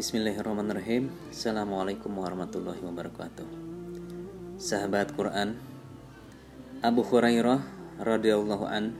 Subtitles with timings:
[0.00, 1.12] Bismillahirrahmanirrahim.
[1.28, 3.44] Assalamualaikum warahmatullahi wabarakatuh.
[4.56, 5.60] Sahabat Quran
[6.80, 7.60] Abu Hurairah
[8.00, 8.96] radhiyallahu an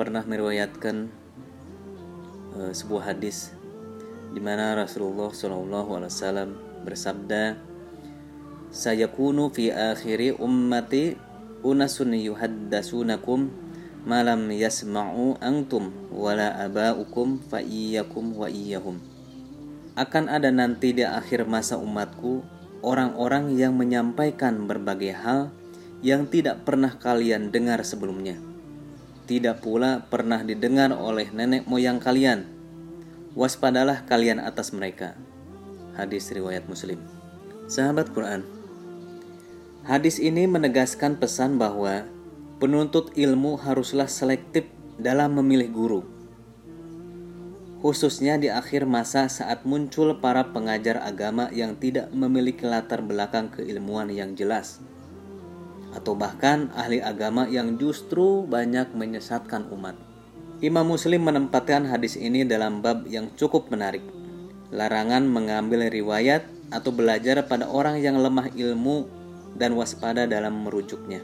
[0.00, 1.12] pernah meriwayatkan
[2.56, 3.52] uh, sebuah hadis
[4.32, 5.28] di mana Rasulullah
[5.84, 6.56] wasallam
[6.88, 7.60] bersabda
[8.72, 11.12] Sayakunu fi akhiri ummati
[11.60, 13.52] unasun yuhaddasunakum
[14.08, 19.12] malam yasma'u antum wala aba'ukum fa iyyakum wa iyyahum
[19.94, 22.42] akan ada nanti di akhir masa umatku
[22.82, 25.54] orang-orang yang menyampaikan berbagai hal
[26.04, 28.36] yang tidak pernah kalian dengar sebelumnya.
[29.24, 32.44] Tidak pula pernah didengar oleh nenek moyang kalian.
[33.32, 35.16] Waspadalah kalian atas mereka.
[35.96, 37.00] Hadis riwayat muslim.
[37.64, 38.44] Sahabat Quran.
[39.88, 42.04] Hadis ini menegaskan pesan bahwa
[42.60, 44.68] penuntut ilmu haruslah selektif
[45.00, 46.13] dalam memilih guru.
[47.84, 54.08] Khususnya di akhir masa saat muncul para pengajar agama yang tidak memiliki latar belakang keilmuan
[54.08, 54.80] yang jelas.
[55.92, 60.00] Atau bahkan ahli agama yang justru banyak menyesatkan umat.
[60.64, 64.00] Imam Muslim menempatkan hadis ini dalam bab yang cukup menarik.
[64.72, 69.04] Larangan mengambil riwayat atau belajar pada orang yang lemah ilmu
[69.60, 71.20] dan waspada dalam merujuknya.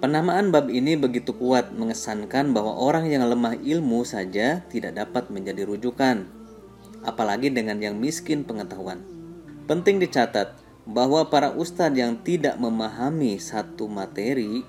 [0.00, 5.68] Penamaan bab ini begitu kuat mengesankan bahwa orang yang lemah ilmu saja tidak dapat menjadi
[5.68, 6.24] rujukan,
[7.04, 9.04] apalagi dengan yang miskin pengetahuan.
[9.68, 10.56] Penting dicatat
[10.88, 14.64] bahwa para ustadz yang tidak memahami satu materi,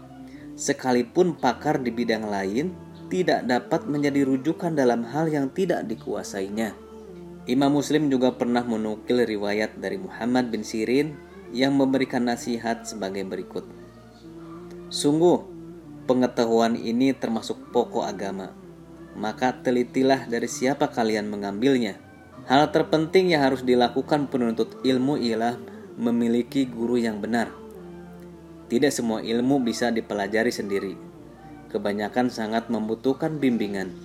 [0.60, 2.76] sekalipun pakar di bidang lain,
[3.08, 6.76] tidak dapat menjadi rujukan dalam hal yang tidak dikuasainya.
[7.48, 11.16] Imam Muslim juga pernah menukil riwayat dari Muhammad bin Sirin
[11.56, 13.81] yang memberikan nasihat sebagai berikut.
[14.92, 15.40] Sungguh,
[16.04, 18.52] pengetahuan ini termasuk pokok agama.
[19.16, 21.96] Maka telitilah dari siapa kalian mengambilnya.
[22.52, 25.56] Hal terpenting yang harus dilakukan penuntut ilmu ialah
[25.96, 27.56] memiliki guru yang benar.
[28.68, 31.00] Tidak semua ilmu bisa dipelajari sendiri.
[31.72, 33.96] Kebanyakan sangat membutuhkan bimbingan.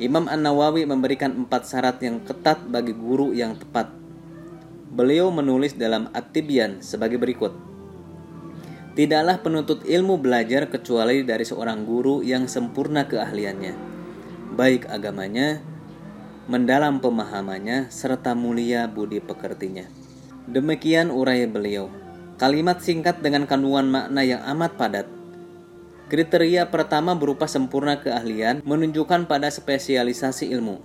[0.00, 3.92] Imam An-Nawawi memberikan empat syarat yang ketat bagi guru yang tepat.
[4.96, 7.75] Beliau menulis dalam At-Tibyan sebagai berikut.
[8.96, 13.76] Tidaklah penuntut ilmu belajar kecuali dari seorang guru yang sempurna keahliannya,
[14.56, 15.60] baik agamanya,
[16.48, 19.84] mendalam pemahamannya, serta mulia budi pekertinya.
[20.48, 21.92] Demikian urai beliau.
[22.40, 25.06] Kalimat singkat dengan kandungan makna yang amat padat.
[26.08, 30.80] Kriteria pertama berupa sempurna keahlian menunjukkan pada spesialisasi ilmu.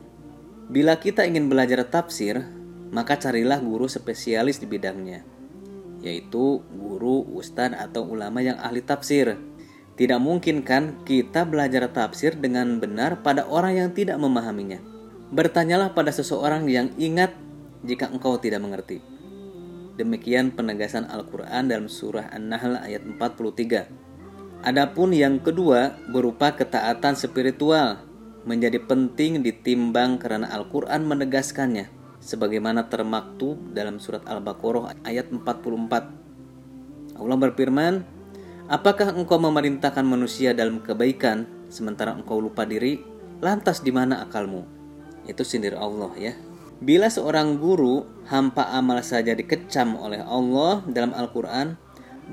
[0.67, 2.43] Bila kita ingin belajar tafsir,
[2.91, 5.23] maka carilah guru spesialis di bidangnya
[6.01, 9.37] yaitu guru, ustadz, atau ulama yang ahli tafsir.
[9.95, 14.81] Tidak mungkin kan kita belajar tafsir dengan benar pada orang yang tidak memahaminya.
[15.31, 17.37] Bertanyalah pada seseorang yang ingat
[17.85, 18.99] jika engkau tidak mengerti.
[19.95, 24.65] Demikian penegasan Al-Quran dalam surah An-Nahl ayat 43.
[24.65, 28.01] Adapun yang kedua berupa ketaatan spiritual
[28.45, 37.17] menjadi penting ditimbang karena Al-Quran menegaskannya sebagaimana termaktub dalam surat Al-Baqarah ayat 44.
[37.17, 38.05] Allah berfirman,
[38.69, 43.01] "Apakah engkau memerintahkan manusia dalam kebaikan sementara engkau lupa diri?
[43.41, 44.63] Lantas di mana akalmu?"
[45.25, 46.33] Itu sindir Allah ya.
[46.81, 51.77] Bila seorang guru hampa amal saja dikecam oleh Allah dalam Al-Qur'an,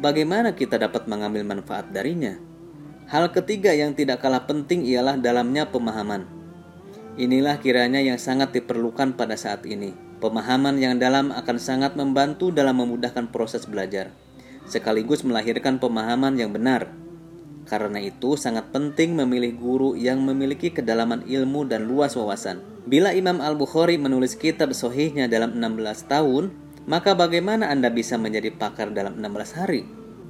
[0.00, 2.36] bagaimana kita dapat mengambil manfaat darinya?
[3.08, 6.37] Hal ketiga yang tidak kalah penting ialah dalamnya pemahaman.
[7.18, 9.90] Inilah kiranya yang sangat diperlukan pada saat ini.
[10.22, 14.14] Pemahaman yang dalam akan sangat membantu dalam memudahkan proses belajar,
[14.70, 16.94] sekaligus melahirkan pemahaman yang benar.
[17.66, 22.62] Karena itu, sangat penting memilih guru yang memiliki kedalaman ilmu dan luas wawasan.
[22.86, 26.54] Bila Imam Al-Bukhari menulis kitab sohihnya dalam 16 tahun,
[26.86, 29.82] maka bagaimana Anda bisa menjadi pakar dalam 16 hari?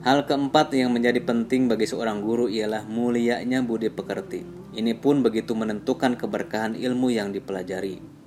[0.09, 4.58] Hal keempat yang menjadi penting bagi seorang guru ialah mulianya budi pekerti.
[4.69, 8.19] Ini pun begitu menentukan keberkahan ilmu yang dipelajari.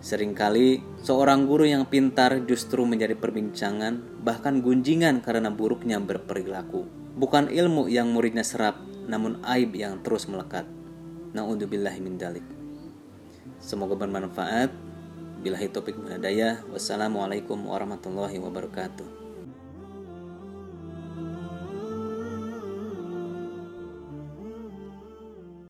[0.00, 6.88] Seringkali seorang guru yang pintar justru menjadi perbincangan, bahkan gunjingan karena buruknya berperilaku.
[7.20, 10.64] Bukan ilmu yang muridnya serap, namun aib yang terus melekat.
[11.36, 12.44] Na'udzubillahi min dalik.
[13.60, 14.72] Semoga bermanfaat.
[15.44, 16.64] Bila topik hidayah.
[16.72, 19.19] Wassalamualaikum warahmatullahi wabarakatuh.